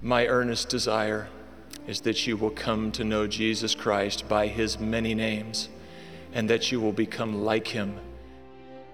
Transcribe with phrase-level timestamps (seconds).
[0.00, 1.28] My earnest desire
[1.88, 5.68] is that you will come to know Jesus Christ by his many names
[6.32, 7.98] and that you will become like him.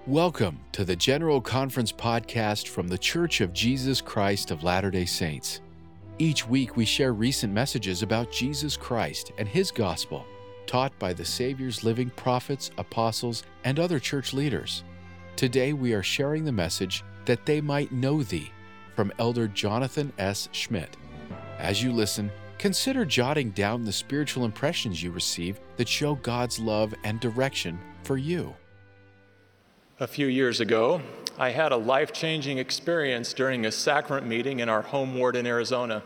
[0.06, 5.04] Welcome to the General Conference podcast from the Church of Jesus Christ of Latter day
[5.04, 5.61] Saints.
[6.18, 10.25] Each week, we share recent messages about Jesus Christ and his gospel,
[10.66, 14.84] taught by the Savior's living prophets, apostles, and other church leaders.
[15.36, 18.50] Today, we are sharing the message that they might know thee
[18.94, 20.48] from Elder Jonathan S.
[20.53, 20.96] Schmitt.
[21.58, 26.94] As you listen, consider jotting down the spiritual impressions you receive that show God's love
[27.04, 28.54] and direction for you.
[30.00, 31.00] A few years ago,
[31.38, 35.47] I had a life changing experience during a sacrament meeting in our home ward in
[35.47, 36.02] Arizona.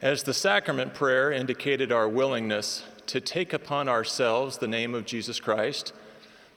[0.00, 5.38] As the sacrament prayer indicated our willingness to take upon ourselves the name of Jesus
[5.38, 5.92] Christ,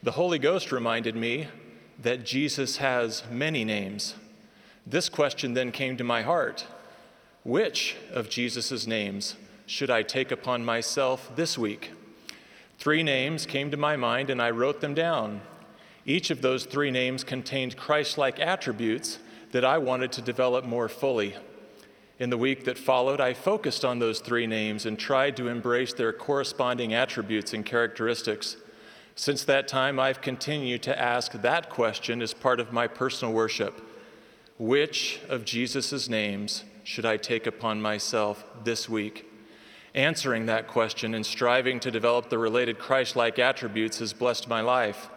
[0.01, 1.47] the Holy Ghost reminded me
[2.01, 4.15] that Jesus has many names.
[4.87, 6.65] This question then came to my heart
[7.43, 11.91] Which of Jesus' names should I take upon myself this week?
[12.77, 15.41] Three names came to my mind and I wrote them down.
[16.05, 19.17] Each of those three names contained Christ like attributes
[19.51, 21.35] that I wanted to develop more fully.
[22.19, 25.93] In the week that followed, I focused on those three names and tried to embrace
[25.93, 28.57] their corresponding attributes and characteristics.
[29.15, 33.81] Since that time, I've continued to ask that question as part of my personal worship.
[34.57, 39.29] Which of Jesus' names should I take upon myself this week?
[39.93, 44.61] Answering that question and striving to develop the related Christ like attributes has blessed my
[44.61, 45.09] life.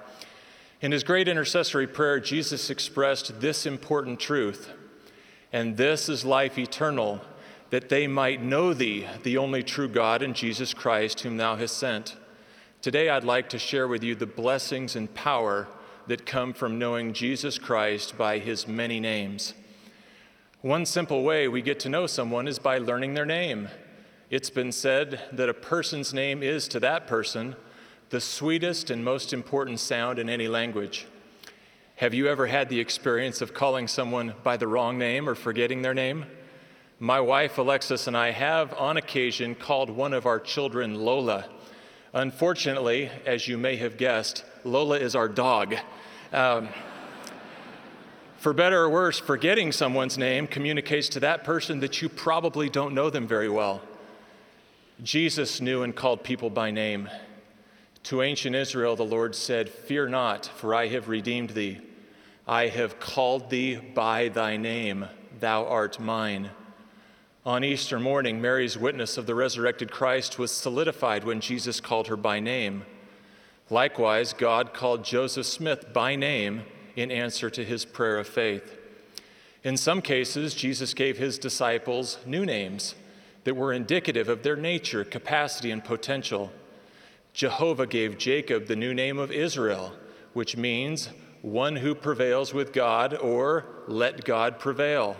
[0.80, 4.70] In his great intercessory prayer, Jesus expressed this important truth
[5.52, 7.20] And this is life eternal,
[7.70, 11.76] that they might know thee, the only true God, and Jesus Christ, whom thou hast
[11.76, 12.16] sent.
[12.82, 15.68] Today, I'd like to share with you the blessings and power
[16.08, 19.54] that come from knowing Jesus Christ by his many names.
[20.62, 23.68] One simple way we get to know someone is by learning their name.
[24.30, 27.56] It's been said that a person's name is to that person
[28.10, 31.06] the sweetest and most important sound in any language.
[31.96, 35.82] Have you ever had the experience of calling someone by the wrong name or forgetting
[35.82, 36.24] their name?
[36.98, 41.46] My wife Alexis and I have, on occasion, called one of our children Lola.
[42.18, 45.76] Unfortunately, as you may have guessed, Lola is our dog.
[46.32, 46.68] Um,
[48.38, 52.92] for better or worse, forgetting someone's name communicates to that person that you probably don't
[52.92, 53.82] know them very well.
[55.00, 57.08] Jesus knew and called people by name.
[58.04, 61.78] To ancient Israel, the Lord said, Fear not, for I have redeemed thee.
[62.48, 65.06] I have called thee by thy name,
[65.38, 66.50] thou art mine.
[67.48, 72.16] On Easter morning, Mary's witness of the resurrected Christ was solidified when Jesus called her
[72.18, 72.84] by name.
[73.70, 76.64] Likewise, God called Joseph Smith by name
[76.94, 78.76] in answer to his prayer of faith.
[79.64, 82.94] In some cases, Jesus gave his disciples new names
[83.44, 86.52] that were indicative of their nature, capacity, and potential.
[87.32, 89.94] Jehovah gave Jacob the new name of Israel,
[90.34, 91.08] which means
[91.40, 95.16] one who prevails with God or let God prevail.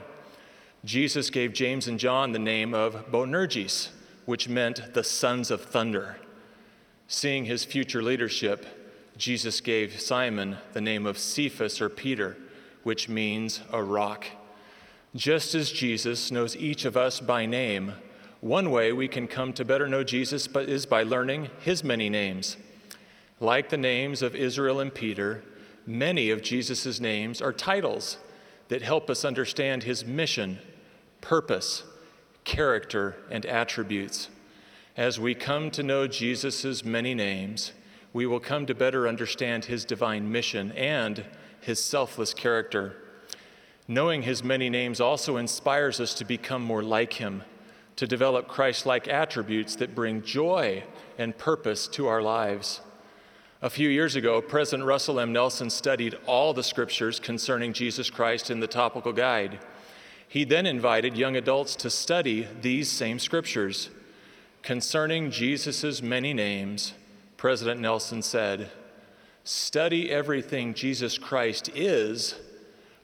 [0.84, 3.88] Jesus gave James and John the name of Boanerges,
[4.26, 6.18] which meant the sons of thunder.
[7.08, 8.64] Seeing his future leadership,
[9.16, 12.36] Jesus gave Simon the name of Cephas or Peter,
[12.84, 14.26] which means a rock.
[15.16, 17.94] Just as Jesus knows each of us by name,
[18.40, 22.56] one way we can come to better know Jesus is by learning his many names.
[23.40, 25.42] Like the names of Israel and Peter,
[25.86, 28.18] many of Jesus' names are titles
[28.68, 30.58] that help us understand his mission,
[31.20, 31.82] purpose,
[32.44, 34.28] character, and attributes.
[34.96, 37.72] As we come to know Jesus' many names,
[38.12, 41.24] we will come to better understand his divine mission and
[41.60, 42.96] his selfless character.
[43.86, 47.42] Knowing his many names also inspires us to become more like him,
[47.96, 50.84] to develop Christ like attributes that bring joy
[51.16, 52.80] and purpose to our lives.
[53.60, 55.32] A few years ago, President Russell M.
[55.32, 59.58] Nelson studied all the scriptures concerning Jesus Christ in the Topical Guide.
[60.28, 63.90] He then invited young adults to study these same scriptures.
[64.62, 66.92] Concerning Jesus' many names,
[67.36, 68.70] President Nelson said,
[69.42, 72.36] Study everything Jesus Christ is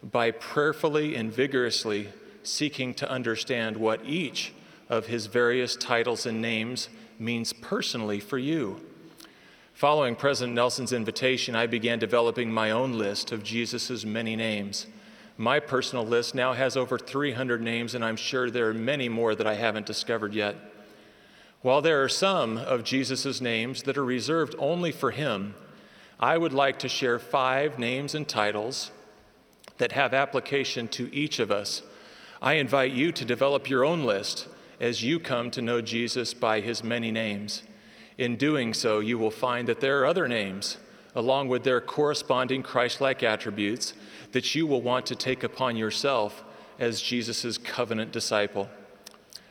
[0.04, 2.10] by prayerfully and vigorously
[2.44, 4.52] seeking to understand what each
[4.88, 8.80] of his various titles and names means personally for you.
[9.74, 14.86] Following President Nelson's invitation, I began developing my own list of Jesus' many names.
[15.36, 19.34] My personal list now has over 300 names, and I'm sure there are many more
[19.34, 20.54] that I haven't discovered yet.
[21.62, 25.56] While there are some of Jesus' names that are reserved only for him,
[26.20, 28.92] I would like to share five names and titles
[29.78, 31.82] that have application to each of us.
[32.40, 34.46] I invite you to develop your own list
[34.78, 37.64] as you come to know Jesus by his many names.
[38.16, 40.78] In doing so, you will find that there are other names,
[41.14, 43.94] along with their corresponding Christ like attributes,
[44.32, 46.44] that you will want to take upon yourself
[46.78, 48.68] as Jesus' covenant disciple.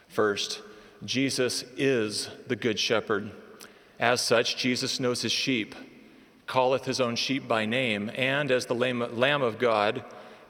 [0.07, 0.62] First,
[1.04, 3.31] Jesus is the Good Shepherd.
[4.00, 5.75] As such, Jesus knows his sheep,
[6.48, 10.04] calleth his own sheep by name, and as the Lamb of God,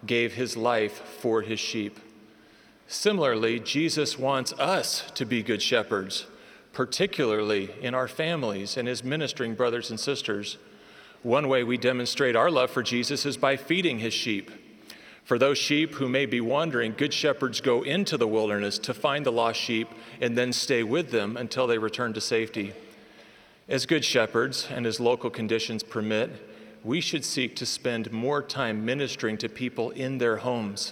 [0.06, 2.00] gave his life for his sheep.
[2.88, 6.26] Similarly, Jesus wants us to be good shepherds,
[6.74, 10.58] particularly in our families and as ministering brothers and sisters.
[11.22, 14.52] One way we demonstrate our love for Jesus is by feeding his sheep.
[15.24, 19.26] For those sheep who may be wandering, good shepherds go into the wilderness to find
[19.26, 19.88] the lost sheep
[20.20, 22.74] and then stay with them until they return to safety.
[23.70, 26.30] As good shepherds, and as local conditions permit,
[26.84, 30.92] we should seek to spend more time ministering to people in their homes.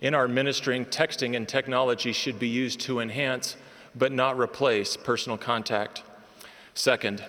[0.00, 3.56] In our ministering, texting and technology should be used to enhance
[3.94, 6.02] but not replace personal contact.
[6.74, 7.24] Second,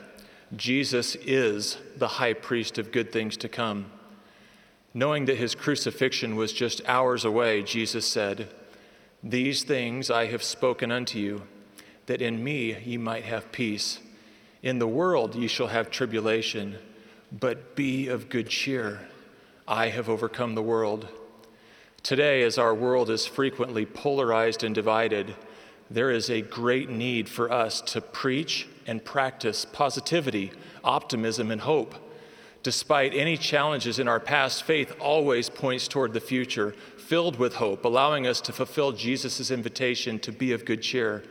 [0.56, 3.92] Jesus is the high priest of good things to come.
[4.94, 8.48] Knowing that his crucifixion was just hours away, Jesus said,
[9.22, 11.44] These things I have spoken unto you,
[12.06, 14.00] that in me ye might have peace.
[14.64, 16.78] In the world ye shall have tribulation,
[17.32, 19.02] but be of good cheer.
[19.68, 21.08] I have overcome the world.
[22.04, 25.36] Today, as our world is frequently polarized and divided,
[25.90, 30.52] there is a great need for us to preach and practice positivity,
[30.84, 31.96] optimism, and hope.
[32.64, 37.86] Despite any challenges in our past, faith always points toward the future, filled with hope,
[37.86, 41.24] allowing us to fulfill Jesus' invitation to be of good cheer.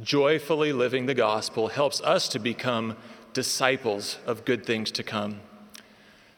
[0.00, 2.96] Joyfully living the gospel helps us to become
[3.32, 5.40] disciples of good things to come.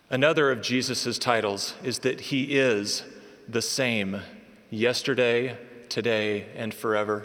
[0.08, 3.04] Another of Jesus' titles is that he is
[3.48, 4.22] the same
[4.70, 5.58] yesterday,
[5.94, 7.24] today, and forever.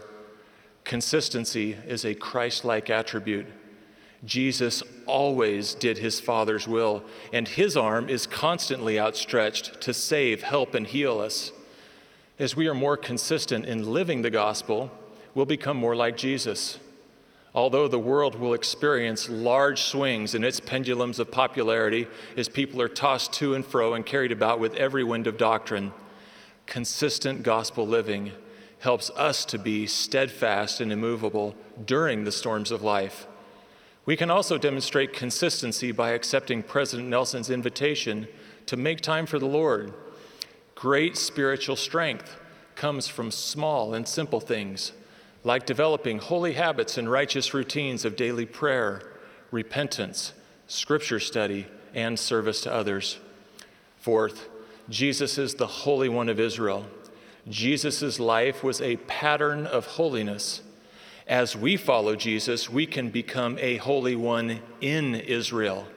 [0.84, 3.48] Consistency is a Christ like attribute.
[4.24, 10.76] Jesus always did his Father's will, and his arm is constantly outstretched to save, help,
[10.76, 11.52] and heal us.
[12.38, 14.92] As we are more consistent in living the gospel,
[15.34, 16.78] we'll become more like Jesus.
[17.56, 22.06] Although the world will experience large swings in its pendulums of popularity
[22.38, 25.92] as people are tossed to and fro and carried about with every wind of doctrine,
[26.68, 28.32] consistent gospel living
[28.80, 31.56] helps us to be steadfast and immovable
[31.86, 33.28] during the storms of life.
[34.06, 38.28] We can also demonstrate consistency by accepting President Nelson's invitation
[38.66, 39.94] to make time for the Lord.
[40.76, 42.38] Great spiritual strength
[42.76, 44.94] comes from small and simple things,
[45.44, 49.02] like developing holy habits and righteous routines of daily prayer,
[49.52, 50.34] repentance,
[50.68, 53.20] scripture study, and service to others.
[53.98, 54.48] Fourth,
[54.90, 56.86] Jesus is the Holy One of Israel.
[57.48, 60.62] Jesus' life was a pattern of holiness.
[61.28, 65.88] As we follow Jesus, we can become a holy one in Israel.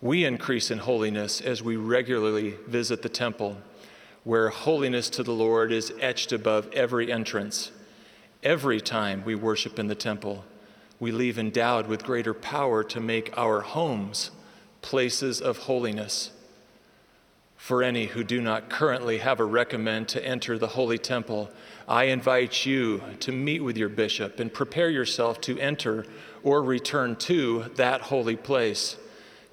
[0.00, 3.58] We increase in holiness as we regularly visit the temple,
[4.24, 7.72] where holiness to the Lord is etched above every entrance.
[8.42, 10.44] Every time we worship in the temple,
[11.00, 14.30] we leave endowed with greater power to make our homes
[14.82, 16.30] places of holiness.
[17.58, 21.50] For any who do not currently have a recommend to enter the Holy Temple,
[21.86, 26.06] I invite you to meet with your bishop and prepare yourself to enter
[26.42, 28.96] or return to that holy place.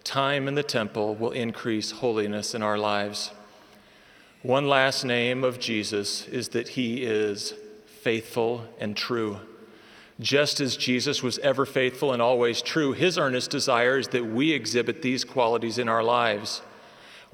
[0.03, 3.31] Time in the temple will increase holiness in our lives.
[4.43, 7.55] One last name of Jesus is that he is
[7.87, 9.39] faithful and true.
[10.19, 14.51] Just as Jesus was ever faithful and always true, his earnest desire is that we
[14.51, 16.61] exhibit these qualities in our lives.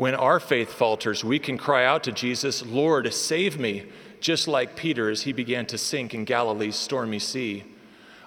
[0.01, 3.83] When our faith falters, we can cry out to Jesus, Lord, save me,
[4.19, 7.65] just like Peter as he began to sink in Galilee's stormy sea.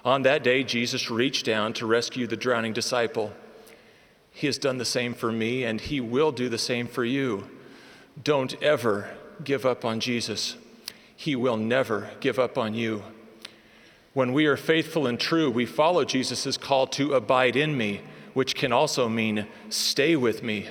[0.05, 3.33] On that day, Jesus reached down to rescue the drowning disciple.
[4.31, 7.49] He has done the same for me, and he will do the same for you.
[8.23, 9.09] Don't ever
[9.43, 10.55] give up on Jesus.
[11.13, 13.03] He will never give up on you.
[14.13, 17.99] When we are faithful and true, we follow Jesus' call to abide in me,
[18.33, 20.69] which can also mean stay with me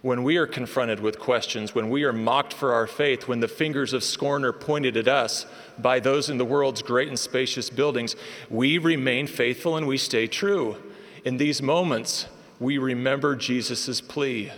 [0.00, 3.48] when we are confronted with questions, when we are mocked for our faith, when the
[3.48, 5.44] fingers of scorn are pointed at us
[5.78, 8.14] by those in the world's great and spacious buildings,
[8.48, 10.76] we remain faithful and we stay true.
[11.24, 12.26] In these moments,
[12.60, 14.52] we remember Jesus' plea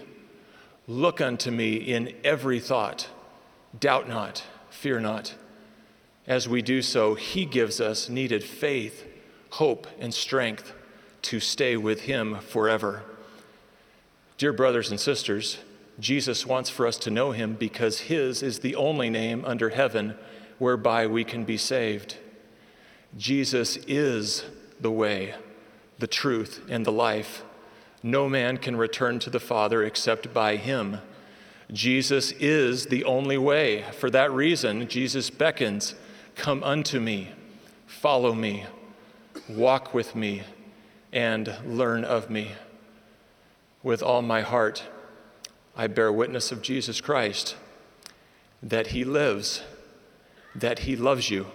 [0.87, 3.09] Look unto me in every thought,
[3.79, 5.37] doubt not, fear not.
[6.27, 9.07] As we do so, He gives us needed faith,
[9.51, 10.73] hope, and strength
[11.23, 13.05] to stay with Him forever.
[14.41, 15.59] Dear brothers and sisters,
[15.99, 20.15] Jesus wants for us to know him because his is the only name under heaven
[20.59, 22.17] whereby we can be saved.
[23.19, 24.47] Jesus is
[24.81, 25.35] the way,
[25.99, 27.43] the truth, and the life.
[28.03, 31.03] No man can return to the Father except by him.
[31.71, 33.85] Jesus is the only way.
[33.93, 35.95] For that reason, Jesus beckons,
[36.35, 37.29] Come unto me,
[37.87, 38.65] follow me,
[39.51, 40.45] walk with me,
[41.13, 42.53] and learn of me.
[43.83, 44.85] With all my heart,
[45.75, 47.57] I bear witness of Jesus Christ,
[48.63, 49.63] that he lives,
[50.55, 51.47] that he loves you,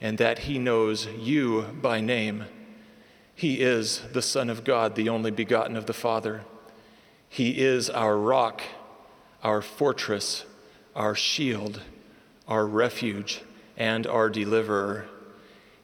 [0.00, 2.44] and that he knows you by name.
[3.34, 6.42] He is the Son of God, the only begotten of the Father.
[7.28, 8.60] He is our rock,
[9.42, 10.44] our fortress,
[10.94, 11.80] our shield,
[12.46, 13.40] our refuge,
[13.76, 15.06] and our deliverer.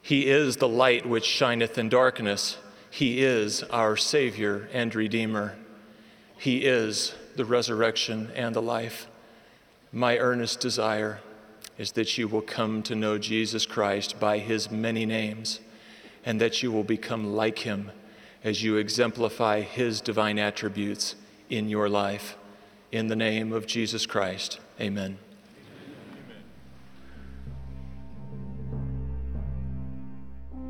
[0.01, 2.57] He is the light which shineth in darkness.
[2.89, 5.57] He is our Savior and Redeemer.
[6.41, 9.07] He is the resurrection and the life.
[9.91, 11.19] My earnest desire
[11.77, 15.59] is that you will come to know Jesus Christ by his many names
[16.25, 17.91] and that you will become like him
[18.43, 21.13] as you exemplify his divine attributes
[21.51, 22.35] in your life.
[22.91, 25.19] In the name of Jesus Christ, amen.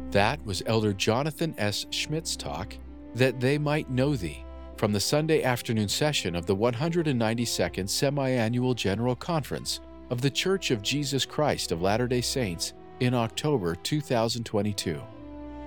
[0.09, 1.85] That was Elder Jonathan S.
[1.91, 2.75] Schmitt's talk,
[3.15, 4.43] That They Might Know Thee,
[4.81, 10.81] from the Sunday afternoon session of the 192nd Semi-Annual General Conference of The Church of
[10.81, 14.99] Jesus Christ of Latter-day Saints in October 2022.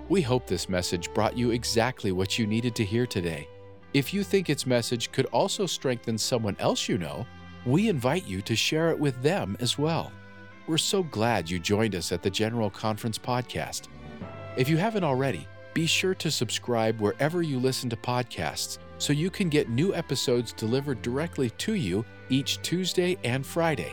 [0.09, 3.47] We hope this message brought you exactly what you needed to hear today.
[3.93, 7.25] If you think its message could also strengthen someone else you know,
[7.65, 10.11] we invite you to share it with them as well.
[10.67, 13.83] We're so glad you joined us at the General Conference Podcast.
[14.57, 19.29] If you haven't already, be sure to subscribe wherever you listen to podcasts so you
[19.29, 23.93] can get new episodes delivered directly to you each Tuesday and Friday.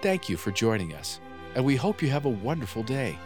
[0.00, 1.20] Thank you for joining us,
[1.54, 3.18] and we hope you have a wonderful day.